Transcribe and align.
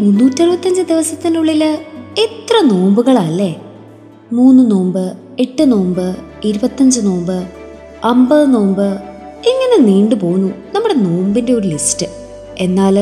മുന്നൂറ്ററുപത്തഞ്ച് 0.00 0.82
ദിവസത്തിനുള്ളിൽ 0.82 1.62
എത്ര 2.18 2.60
നോമ്പുകളല്ലേ? 2.60 3.56
മൂന്ന് 4.32 4.70
നോമ്പ് 4.70 5.12
എട്ട് 5.40 5.72
നോമ്പ് 5.72 6.16
ഇരുപത്തഞ്ച് 6.44 7.00
നോമ്പ് 7.06 7.44
അമ്പത് 8.04 8.54
നോമ്പ് 8.54 8.86
ഇങ്ങനെ 9.50 9.76
നീണ്ടു 9.78 10.14
പോന്നു 10.14 10.48
നമ്മുടെ 10.74 10.94
നോമ്പിന്റെ 10.94 11.52
ഒരു 11.52 11.68
ലിസ്റ്റ്. 11.68 12.06
എന്നാൽ 12.58 12.98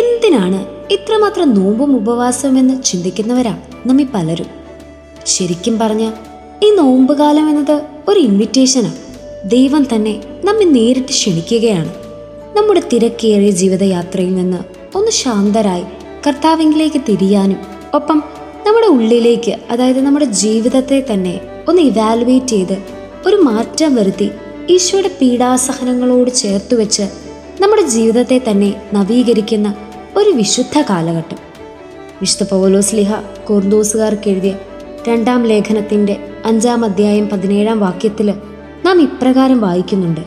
എന്തിനാണ് 0.00 0.66
ഇത്രമാത്രം 0.92 1.54
നോമ്പും 1.54 1.96
ഉപവാസവും 1.96 2.58
എന്ന് 2.58 2.82
ചിന്തിക്കുന്നവരാ 2.82 3.58
നമ്മി 3.86 4.06
പലരും? 4.14 4.46
ശരിക്കും 5.26 5.78
പറഞ്ഞ 5.78 6.12
ഈ 6.64 6.70
നോമ്പുകാലം 6.76 7.50
എന്നത് 7.50 7.82
ഒരു 8.08 8.20
ഇൻവിറ്റേഷനാണ് 8.20 9.00
ദൈവം 9.48 9.86
തന്നെ 9.94 10.14
നമ്മെ 10.44 10.64
നേരിട്ട് 10.64 11.08
ക്ഷണിക്കുകയാണ്. 11.08 11.92
നമ്മുടെ 12.56 12.82
തിരക്കേറിയ 12.92 13.50
ജീവിതയാത്രയിൽ 13.50 14.34
നിന്ന് 14.34 14.62
ഒന്ന് 14.98 15.10
ശാന്തരായി 15.10 15.84
കർത്താവിങ്കിലേക്ക് 16.26 17.00
തിരിയാനും 17.08 17.56
ഒപ്പം 17.94 18.22
നമ്മുടെ 18.66 18.86
ഉള്ളിലേക്ക് 18.86 19.56
അതായത് 19.70 20.00
നമ്മുടെ 20.00 20.24
ജീവിതത്തെ 20.24 21.06
തന്നെ 21.12 21.40
ഒന്ന് 21.68 21.82
ഇവാലുവേറ്റ് 21.82 22.46
ചെയ്ത് 22.46 22.82
ഒരു 23.26 23.36
മാറ്റം 23.36 23.94
വരുത്തി 23.94 24.30
ഈശോയുടെ 24.70 25.10
പീഡാസഹനങ്ങളോട് 25.20 26.30
ചേർത്ത് 26.30 26.74
വെച്ച് 26.74 27.02
നമ്മുടെ 27.60 27.82
ജീവിതത്തെ 27.82 28.40
തന്നെ 28.50 28.82
നവീകരിക്കുന്ന 28.92 29.74
ഒരു 30.16 30.30
വിശുദ്ധ 30.30 30.80
കാലഘട്ടം. 30.90 31.36
വിശുദ്ധ 32.20 32.54
പൗലോസ്ലിഹ 32.54 33.14
കോർദോസുകാർക്ക് 33.48 34.30
എഴുതിയ 34.30 34.56
രണ്ടാം 35.08 35.44
ലേഖനത്തിന്റെ 35.44 36.28
അഞ്ചാം 36.44 36.84
അധ്യായം 36.84 37.28
പതിനേഴാം 37.28 37.80
വാക്യത്തിൽ 37.80 38.34
നാം 38.84 39.02
ഇപ്രകാരം 39.02 39.60
വായിക്കുന്നുണ്ട്. 39.60 40.20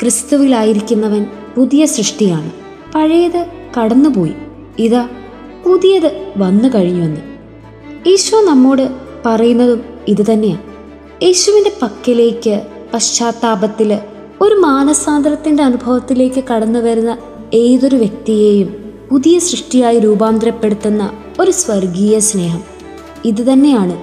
ക്രിസ്തുവിലായിരിക്കുന്നവൻ 0.00 1.26
പുതിയ 1.56 1.86
സൃഷ്ടിയാണ്. 1.86 2.50
പഴയത് 2.94 3.46
കടന്നുപോയി. 3.80 4.32
ഇതാ 4.78 5.08
പുതിയത് 5.64 6.32
വന്നു 6.36 6.68
കഴിഞ്ഞുവെന്ന്. 6.68 7.20
ഈശോ 8.08 8.44
നമ്മോട് 8.44 8.88
പറയുന്നതും 9.26 9.82
ഇതുതന്നെയാണ് 10.08 10.70
യേശുവിന്റെ 11.24 11.72
പക്കലേക്ക് 11.82 12.62
പശ്ചാത്താപത്തിൽ 12.94 13.98
ഒരു 14.40 14.54
മാനസാന്തരത്തിന്റെ 14.54 15.62
അനുഭവത്തിലേക്ക് 15.62 16.44
കടന്നു 16.44 16.78
വരുന്ന 16.78 17.18
ഏതൊരു 17.54 17.96
വ്യക്തിയെയും 17.96 18.94
പുതിയ 19.10 19.38
സൃഷ്ടിയായി 19.38 19.98
രൂപാന്തരപ്പെടുത്തുന്ന 19.98 21.10
ഒരു 21.40 21.50
സ്വർഗീയ 21.50 22.18
സ്നേഹം. 22.18 22.62
ഇതുതന്നെയാണ് 23.24 24.02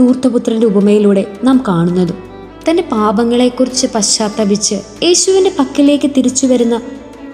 തൂർത്തപുത്രന്റെ 0.00 0.66
ഉപമയിലൂടെ 0.66 1.26
നാം 1.44 1.64
കാണുന്നതും. 1.68 2.16
തന്റെ 2.70 2.84
പാപങ്ങളെക്കുറിച്ച് 2.92 3.86
പശ്ചാത്തപിച്ച് 3.94 4.74
യേശുവിന്റെ 5.02 5.52
പക്കലേക്ക് 5.58 6.10
തിരിച്ചു 6.16 6.46
വരുന്ന 6.46 6.80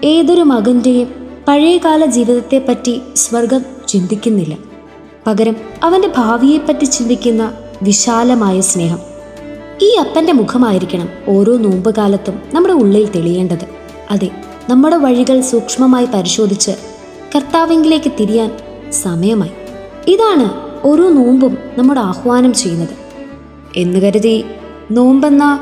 ഏതൊരു 0.03 0.41
മകന്റെയും 0.41 1.24
പഴയകാല 1.47 2.05
ജീവിതത്തെപ്പറ്റി 2.05 3.01
സ്വർഗം 3.15 3.65
ചിന്തിക്കുന്നില്ല. 3.87 4.57
പകരം 5.27 5.55
അവന്റെ 5.83 6.11
ഭാവിയെപ്പറ്റി 6.17 6.85
ചിന്തിക്കുന്ന 6.85 7.53
വിശാലമായ 7.83 8.61
സ്നേഹം. 8.61 8.99
ഈ 9.81 9.95
അപ്പന്റെ 9.95 10.33
മുഖമായിരിക്കണം 10.33 11.09
ഓരോ 11.27 11.57
നോമ്പുകാലത്തും 11.57 12.41
നമ്മുടെ 12.53 12.73
ഉള്ളിൽ 12.73 13.09
തെളിയേണ്ടത്. 13.11 13.65
അതെ 14.11 14.29
നമ്മുടെ 14.69 14.95
വഴികൾ 14.95 15.41
സൂക്ഷ്മമായി 15.41 16.05
പരിശോധിച്ച് 16.05 16.71
കർത്താവിങ്കിലേക്ക് 17.35 18.11
തിരിയാൻ 18.19 18.51
സമയമായി. 18.91 19.51
ഇതാണ് 20.07 20.51
ഓരോ 20.87 21.09
നോമ്പും 21.09 21.57
നമ്മുടെ 21.77 21.99
ആഹ്വാനം 21.99 22.53
ചെയ്യുന്നത്. 22.53 22.89
എന്ന് 23.75 23.99
കരുതി 23.99 24.43
നോമ്പെന്ന 24.91 25.59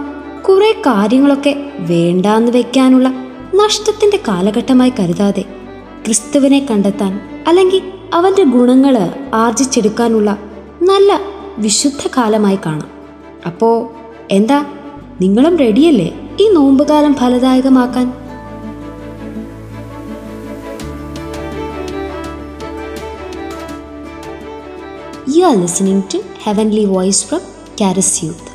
കുറേ 0.50 0.72
കാര്യങ്ങളൊക്കെ 0.72 1.56
വേണ്ടാന്ന് 1.80 2.52
വെക്കാനുള്ള 2.52 3.08
നഷ്ടത്തിന്റെ 3.56 4.20
കാലഘട്ടമായി 4.28 4.94
കരുതാതെ 5.00 5.63
ക്രിസ്തുവിനെ 6.06 6.68
കണ്ടെത്താൻ 6.72 7.20
അല്ലെങ്കിൽ 7.48 7.82
അവന്റെ 8.14 8.44
ഗുണങ്ങൾ 8.44 8.98
ആർജിച്ചെടുക്കാനുള്ള 9.34 10.38
നല്ല 10.82 11.20
വിശുദ്ധ 11.58 12.08
കാലമായി 12.18 12.60
കാണാം. 12.66 12.92
അപ്പോ 13.46 13.92
എന്താ? 14.32 14.66
നിങ്ങളും 15.22 15.58
റെഡിയല്ലേ 15.58 16.10
ഈ 16.42 16.50
നോമ്പുകാലം 16.50 17.14
ഫലദായകമാക്കാൻ? 17.16 18.08
You 25.38 25.44
are 25.46 25.62
listening 25.62 26.04
to 26.14 26.18
heavenly 26.44 26.86
voice 26.86 27.26
from 27.26 27.40
Caras 27.82 28.26
Youth. 28.26 28.53